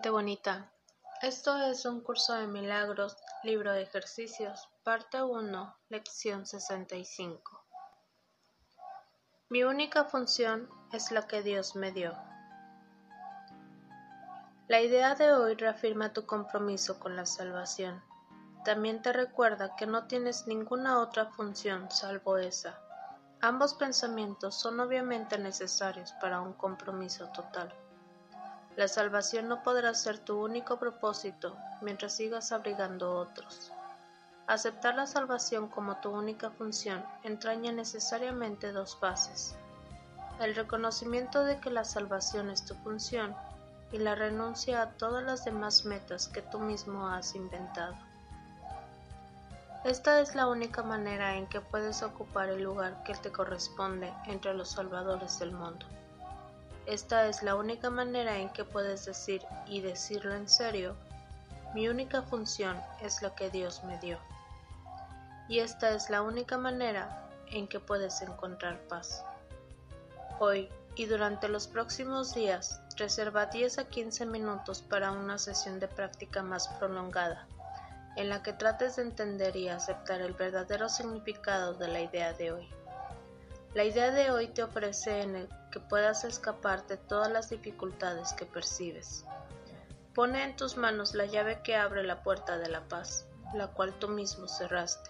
bonita. 0.00 0.72
Esto 1.20 1.56
es 1.56 1.84
un 1.84 2.00
curso 2.00 2.34
de 2.34 2.46
milagros, 2.46 3.16
libro 3.44 3.72
de 3.72 3.82
ejercicios, 3.82 4.68
parte 4.82 5.22
1, 5.22 5.76
lección 5.90 6.46
65. 6.46 7.64
Mi 9.50 9.64
única 9.64 10.04
función 10.04 10.68
es 10.92 11.12
la 11.12 11.26
que 11.26 11.42
Dios 11.42 11.76
me 11.76 11.92
dio. 11.92 12.16
La 14.68 14.80
idea 14.80 15.14
de 15.14 15.32
hoy 15.32 15.54
reafirma 15.54 16.12
tu 16.12 16.24
compromiso 16.24 16.98
con 16.98 17.14
la 17.14 17.26
salvación. 17.26 18.02
También 18.64 19.02
te 19.02 19.12
recuerda 19.12 19.76
que 19.76 19.86
no 19.86 20.06
tienes 20.06 20.46
ninguna 20.46 21.00
otra 21.00 21.26
función 21.26 21.90
salvo 21.90 22.38
esa. 22.38 22.80
Ambos 23.40 23.74
pensamientos 23.74 24.54
son 24.54 24.80
obviamente 24.80 25.36
necesarios 25.38 26.12
para 26.20 26.40
un 26.40 26.54
compromiso 26.54 27.28
total. 27.32 27.74
La 28.76 28.88
salvación 28.88 29.48
no 29.48 29.62
podrá 29.62 29.92
ser 29.92 30.18
tu 30.18 30.42
único 30.42 30.78
propósito 30.78 31.56
mientras 31.82 32.14
sigas 32.14 32.52
abrigando 32.52 33.18
otros. 33.18 33.70
Aceptar 34.46 34.94
la 34.94 35.06
salvación 35.06 35.68
como 35.68 35.96
tu 35.98 36.10
única 36.10 36.50
función 36.50 37.04
entraña 37.22 37.70
necesariamente 37.70 38.72
dos 38.72 38.96
fases. 38.96 39.54
El 40.40 40.54
reconocimiento 40.54 41.44
de 41.44 41.60
que 41.60 41.70
la 41.70 41.84
salvación 41.84 42.50
es 42.50 42.64
tu 42.64 42.74
función 42.76 43.36
y 43.92 43.98
la 43.98 44.14
renuncia 44.14 44.80
a 44.80 44.90
todas 44.92 45.22
las 45.22 45.44
demás 45.44 45.84
metas 45.84 46.28
que 46.28 46.40
tú 46.40 46.58
mismo 46.58 47.06
has 47.06 47.34
inventado. 47.34 47.94
Esta 49.84 50.20
es 50.20 50.34
la 50.34 50.46
única 50.46 50.82
manera 50.82 51.36
en 51.36 51.46
que 51.46 51.60
puedes 51.60 52.02
ocupar 52.02 52.48
el 52.48 52.62
lugar 52.62 53.02
que 53.02 53.14
te 53.14 53.30
corresponde 53.30 54.12
entre 54.26 54.54
los 54.54 54.70
salvadores 54.70 55.38
del 55.38 55.52
mundo. 55.52 55.86
Esta 56.86 57.26
es 57.28 57.42
la 57.42 57.54
única 57.54 57.90
manera 57.90 58.38
en 58.38 58.48
que 58.48 58.64
puedes 58.64 59.04
decir, 59.04 59.42
y 59.66 59.80
decirlo 59.80 60.34
en 60.34 60.48
serio, 60.48 60.96
mi 61.74 61.88
única 61.88 62.22
función 62.22 62.80
es 63.00 63.22
la 63.22 63.34
que 63.34 63.50
Dios 63.50 63.84
me 63.84 63.98
dio. 63.98 64.18
Y 65.48 65.60
esta 65.60 65.90
es 65.90 66.10
la 66.10 66.22
única 66.22 66.58
manera 66.58 67.28
en 67.46 67.68
que 67.68 67.78
puedes 67.78 68.20
encontrar 68.22 68.80
paz. 68.88 69.24
Hoy 70.38 70.68
y 70.94 71.06
durante 71.06 71.48
los 71.48 71.68
próximos 71.68 72.34
días, 72.34 72.80
reserva 72.96 73.46
10 73.46 73.78
a 73.78 73.84
15 73.84 74.26
minutos 74.26 74.82
para 74.82 75.12
una 75.12 75.38
sesión 75.38 75.80
de 75.80 75.88
práctica 75.88 76.42
más 76.42 76.68
prolongada, 76.68 77.46
en 78.16 78.28
la 78.28 78.42
que 78.42 78.52
trates 78.52 78.96
de 78.96 79.02
entender 79.02 79.56
y 79.56 79.68
aceptar 79.68 80.20
el 80.20 80.34
verdadero 80.34 80.88
significado 80.88 81.74
de 81.74 81.88
la 81.88 82.00
idea 82.00 82.32
de 82.34 82.52
hoy. 82.52 82.81
La 83.74 83.84
idea 83.84 84.10
de 84.10 84.30
hoy 84.30 84.48
te 84.48 84.62
ofrece 84.62 85.22
en 85.22 85.34
el 85.34 85.48
que 85.70 85.80
puedas 85.80 86.24
escapar 86.24 86.86
de 86.88 86.98
todas 86.98 87.32
las 87.32 87.48
dificultades 87.48 88.34
que 88.34 88.44
percibes. 88.44 89.24
Pone 90.14 90.44
en 90.44 90.56
tus 90.56 90.76
manos 90.76 91.14
la 91.14 91.24
llave 91.24 91.62
que 91.62 91.74
abre 91.74 92.02
la 92.02 92.22
puerta 92.22 92.58
de 92.58 92.68
la 92.68 92.82
paz, 92.82 93.26
la 93.54 93.68
cual 93.68 93.94
tú 93.94 94.08
mismo 94.08 94.46
cerraste. 94.46 95.08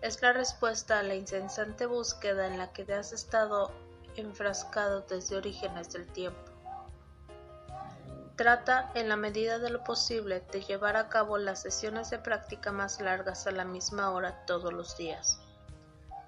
Es 0.00 0.22
la 0.22 0.32
respuesta 0.32 1.00
a 1.00 1.02
la 1.02 1.16
incesante 1.16 1.86
búsqueda 1.86 2.46
en 2.46 2.56
la 2.56 2.72
que 2.72 2.84
te 2.84 2.94
has 2.94 3.12
estado 3.12 3.72
enfrascado 4.14 5.00
desde 5.00 5.36
orígenes 5.36 5.92
del 5.92 6.06
tiempo. 6.06 6.52
Trata, 8.36 8.92
en 8.94 9.08
la 9.08 9.16
medida 9.16 9.58
de 9.58 9.70
lo 9.70 9.82
posible, 9.82 10.40
de 10.52 10.62
llevar 10.62 10.96
a 10.96 11.08
cabo 11.08 11.36
las 11.36 11.62
sesiones 11.62 12.10
de 12.10 12.20
práctica 12.20 12.70
más 12.70 13.00
largas 13.00 13.48
a 13.48 13.50
la 13.50 13.64
misma 13.64 14.12
hora 14.12 14.46
todos 14.46 14.72
los 14.72 14.96
días. 14.96 15.40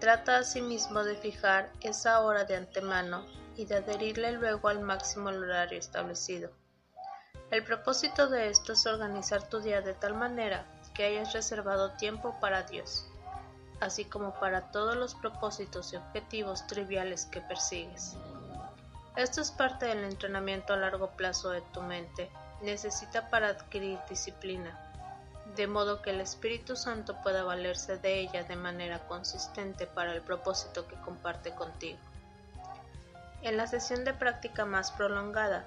Trata 0.00 0.36
asimismo 0.36 1.04
de 1.04 1.16
fijar 1.16 1.70
esa 1.80 2.20
hora 2.20 2.44
de 2.44 2.56
antemano 2.56 3.24
y 3.56 3.64
de 3.64 3.76
adherirle 3.76 4.32
luego 4.32 4.68
al 4.68 4.80
máximo 4.80 5.30
horario 5.30 5.78
establecido. 5.78 6.50
El 7.50 7.64
propósito 7.64 8.28
de 8.28 8.50
esto 8.50 8.74
es 8.74 8.86
organizar 8.86 9.48
tu 9.48 9.60
día 9.60 9.80
de 9.80 9.94
tal 9.94 10.14
manera 10.14 10.66
que 10.94 11.04
hayas 11.04 11.32
reservado 11.32 11.92
tiempo 11.92 12.36
para 12.40 12.64
Dios, 12.64 13.06
así 13.80 14.04
como 14.04 14.38
para 14.38 14.70
todos 14.70 14.96
los 14.96 15.14
propósitos 15.14 15.92
y 15.92 15.96
objetivos 15.96 16.66
triviales 16.66 17.24
que 17.26 17.40
persigues. 17.40 18.16
Esto 19.16 19.40
es 19.40 19.50
parte 19.50 19.86
del 19.86 20.04
entrenamiento 20.04 20.74
a 20.74 20.76
largo 20.76 21.12
plazo 21.12 21.50
de 21.50 21.62
tu 21.72 21.80
mente. 21.80 22.30
Necesita 22.60 23.30
para 23.30 23.48
adquirir 23.48 23.98
disciplina, 24.10 24.85
de 25.56 25.66
modo 25.66 26.02
que 26.02 26.10
el 26.10 26.20
Espíritu 26.20 26.76
Santo 26.76 27.16
pueda 27.22 27.42
valerse 27.42 27.96
de 27.96 28.20
ella 28.20 28.44
de 28.44 28.56
manera 28.56 29.06
consistente 29.08 29.86
para 29.86 30.12
el 30.12 30.20
propósito 30.20 30.86
que 30.86 30.96
comparte 30.96 31.52
contigo. 31.52 31.98
En 33.42 33.56
la 33.56 33.66
sesión 33.66 34.04
de 34.04 34.12
práctica 34.12 34.66
más 34.66 34.90
prolongada, 34.92 35.64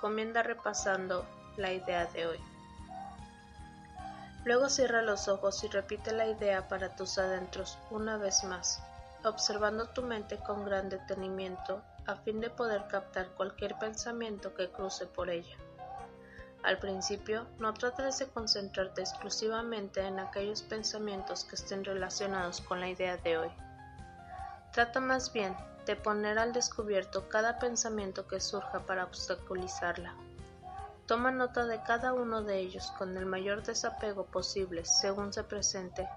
comienza 0.00 0.42
repasando 0.42 1.24
la 1.56 1.72
idea 1.72 2.06
de 2.06 2.26
hoy. 2.26 2.40
Luego 4.44 4.68
cierra 4.68 5.02
los 5.02 5.28
ojos 5.28 5.64
y 5.64 5.68
repite 5.68 6.12
la 6.12 6.26
idea 6.26 6.68
para 6.68 6.94
tus 6.96 7.18
adentros 7.18 7.78
una 7.90 8.16
vez 8.16 8.44
más, 8.44 8.82
observando 9.24 9.88
tu 9.88 10.02
mente 10.02 10.38
con 10.38 10.64
gran 10.64 10.88
detenimiento 10.88 11.82
a 12.06 12.16
fin 12.16 12.40
de 12.40 12.50
poder 12.50 12.86
captar 12.88 13.28
cualquier 13.30 13.78
pensamiento 13.78 14.54
que 14.54 14.70
cruce 14.70 15.06
por 15.06 15.30
ella. 15.30 15.56
Al 16.62 16.78
principio, 16.78 17.46
no 17.58 17.72
trates 17.72 18.18
de 18.18 18.28
concentrarte 18.28 19.00
exclusivamente 19.00 20.00
en 20.00 20.18
aquellos 20.18 20.62
pensamientos 20.62 21.44
que 21.44 21.56
estén 21.56 21.84
relacionados 21.84 22.60
con 22.60 22.80
la 22.80 22.88
idea 22.90 23.16
de 23.16 23.38
hoy. 23.38 23.50
Trata 24.72 25.00
más 25.00 25.32
bien 25.32 25.56
de 25.86 25.96
poner 25.96 26.38
al 26.38 26.52
descubierto 26.52 27.28
cada 27.28 27.58
pensamiento 27.58 28.26
que 28.28 28.40
surja 28.40 28.80
para 28.80 29.04
obstaculizarla. 29.04 30.14
Toma 31.06 31.32
nota 31.32 31.66
de 31.66 31.82
cada 31.82 32.12
uno 32.12 32.42
de 32.42 32.58
ellos 32.58 32.92
con 32.92 33.16
el 33.16 33.26
mayor 33.26 33.62
desapego 33.62 34.26
posible 34.26 34.84
según 34.84 35.32
se 35.32 35.42
presente 35.42 36.08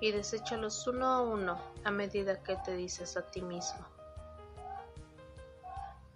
y 0.00 0.12
deséchalos 0.12 0.86
uno 0.86 1.06
a 1.06 1.20
uno 1.22 1.60
a 1.84 1.90
medida 1.90 2.42
que 2.42 2.56
te 2.56 2.76
dices 2.76 3.16
a 3.16 3.22
ti 3.22 3.42
mismo. 3.42 3.97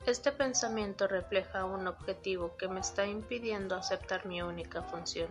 Este 0.04 0.32
pensamiento 0.32 1.06
refleja 1.06 1.64
un 1.64 1.86
objetivo 1.86 2.56
que 2.56 2.66
me 2.66 2.80
está 2.80 3.06
impidiendo 3.06 3.76
aceptar 3.76 4.26
mi 4.26 4.42
única 4.42 4.82
función. 4.82 5.28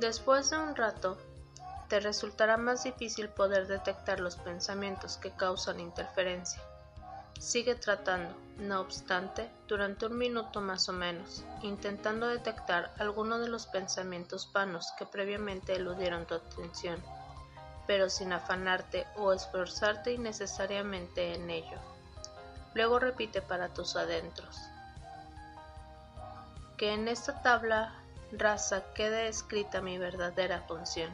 Después 0.00 0.50
de 0.50 0.58
un 0.58 0.74
rato, 0.74 1.16
te 1.88 2.00
resultará 2.00 2.56
más 2.56 2.82
difícil 2.82 3.28
poder 3.28 3.68
detectar 3.68 4.18
los 4.18 4.34
pensamientos 4.34 5.18
que 5.18 5.30
causan 5.30 5.78
interferencia. 5.78 6.60
Sigue 7.38 7.76
tratando, 7.76 8.34
no 8.58 8.80
obstante, 8.80 9.48
durante 9.68 10.06
un 10.06 10.18
minuto 10.18 10.60
más 10.60 10.88
o 10.88 10.92
menos, 10.92 11.44
intentando 11.62 12.26
detectar 12.26 12.92
alguno 12.98 13.38
de 13.38 13.48
los 13.48 13.68
pensamientos 13.68 14.52
vanos 14.52 14.92
que 14.98 15.06
previamente 15.06 15.76
eludieron 15.76 16.26
tu 16.26 16.34
atención, 16.34 17.00
pero 17.86 18.10
sin 18.10 18.32
afanarte 18.32 19.06
o 19.16 19.32
esforzarte 19.32 20.12
innecesariamente 20.12 21.34
en 21.34 21.50
ello. 21.50 21.97
Luego 22.74 22.98
repite 22.98 23.42
para 23.42 23.68
tus 23.68 23.96
adentros. 23.96 24.56
Que 26.76 26.92
en 26.92 27.08
esta 27.08 27.42
tabla 27.42 27.92
rasa 28.32 28.82
quede 28.94 29.28
escrita 29.28 29.80
mi 29.80 29.98
verdadera 29.98 30.60
función. 30.62 31.10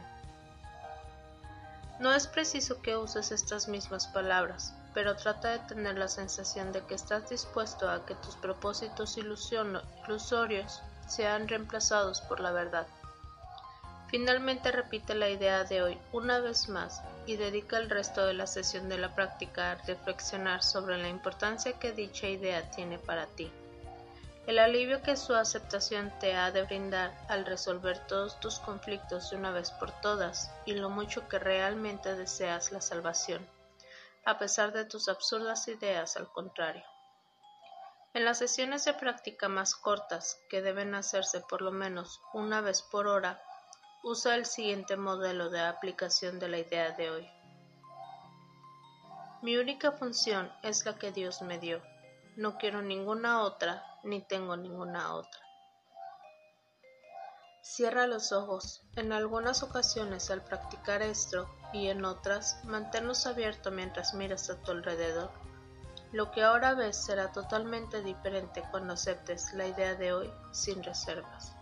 No 1.99 2.13
es 2.13 2.27
preciso 2.27 2.81
que 2.81 2.97
uses 2.97 3.31
estas 3.31 3.69
mismas 3.69 4.07
palabras, 4.07 4.73
pero 4.93 5.15
trata 5.15 5.49
de 5.49 5.59
tener 5.59 5.97
la 5.97 6.09
sensación 6.09 6.73
de 6.73 6.81
que 6.81 6.95
estás 6.95 7.29
dispuesto 7.29 7.89
a 7.89 8.05
que 8.05 8.15
tus 8.15 8.35
propósitos 8.35 9.17
ilusorios 9.17 10.81
sean 11.07 11.47
reemplazados 11.47 12.19
por 12.21 12.41
la 12.41 12.51
verdad. 12.51 12.85
Finalmente 14.07 14.71
repite 14.71 15.15
la 15.15 15.29
idea 15.29 15.63
de 15.63 15.83
hoy 15.83 15.97
una 16.11 16.39
vez 16.39 16.69
más 16.69 17.01
y 17.25 17.37
dedica 17.37 17.77
el 17.77 17.89
resto 17.89 18.25
de 18.25 18.33
la 18.33 18.47
sesión 18.47 18.89
de 18.89 18.97
la 18.97 19.15
práctica 19.15 19.71
a 19.71 19.75
reflexionar 19.75 20.63
sobre 20.63 20.97
la 20.97 21.09
importancia 21.09 21.79
que 21.79 21.91
dicha 21.91 22.27
idea 22.27 22.69
tiene 22.71 22.99
para 22.99 23.25
ti, 23.27 23.51
el 24.47 24.59
alivio 24.59 25.01
que 25.01 25.17
su 25.17 25.33
aceptación 25.33 26.13
te 26.19 26.35
ha 26.35 26.51
de 26.51 26.63
brindar 26.63 27.17
al 27.29 27.45
resolver 27.45 28.05
todos 28.05 28.39
tus 28.39 28.59
conflictos 28.59 29.31
de 29.31 29.37
una 29.37 29.51
vez 29.51 29.71
por 29.71 29.91
todas 30.01 30.51
y 30.65 30.73
lo 30.73 30.91
mucho 30.91 31.27
que 31.27 31.39
realmente 31.39 32.15
deseas 32.15 32.71
la 32.71 32.79
salvación, 32.79 33.47
a 34.23 34.37
pesar 34.37 34.71
de 34.71 34.85
tus 34.85 35.09
absurdas 35.09 35.67
ideas 35.67 36.15
al 36.15 36.31
contrario. 36.31 36.83
En 38.13 38.23
las 38.23 38.37
sesiones 38.37 38.85
de 38.85 38.93
práctica 38.93 39.49
más 39.49 39.75
cortas, 39.75 40.39
que 40.47 40.61
deben 40.61 40.93
hacerse 40.93 41.41
por 41.41 41.63
lo 41.63 41.71
menos 41.71 42.21
una 42.31 42.61
vez 42.61 42.83
por 42.83 43.07
hora, 43.07 43.41
Usa 44.07 44.35
el 44.35 44.45
siguiente 44.45 44.97
modelo 44.97 45.49
de 45.49 45.61
aplicación 45.61 46.37
de 46.37 46.47
la 46.47 46.59
idea 46.59 46.91
de 46.91 47.09
hoy. 47.09 47.27
Mi 49.41 49.57
única 49.57 49.93
función 49.93 50.53
es 50.61 50.85
la 50.85 50.99
que 50.99 51.11
Dios 51.11 51.41
me 51.41 51.57
dio. 51.57 51.81
No 52.35 52.59
quiero 52.59 52.83
ninguna 52.83 53.41
otra, 53.41 53.83
ni 54.03 54.21
tengo 54.21 54.57
ninguna 54.57 55.15
otra. 55.15 55.41
Cierra 57.63 58.05
los 58.05 58.31
ojos. 58.31 58.83
En 58.95 59.11
algunas 59.11 59.63
ocasiones 59.63 60.29
al 60.29 60.43
practicar 60.43 61.01
esto 61.01 61.49
y 61.73 61.87
en 61.87 62.05
otras, 62.05 62.63
manténlos 62.63 63.25
abiertos 63.25 63.73
mientras 63.73 64.13
miras 64.13 64.51
a 64.51 64.61
tu 64.61 64.69
alrededor. 64.69 65.31
Lo 66.11 66.29
que 66.29 66.43
ahora 66.43 66.75
ves 66.75 66.95
será 66.95 67.31
totalmente 67.31 68.03
diferente 68.03 68.63
cuando 68.69 68.93
aceptes 68.93 69.51
la 69.53 69.65
idea 69.65 69.95
de 69.95 70.13
hoy 70.13 70.31
sin 70.51 70.83
reservas. 70.83 71.54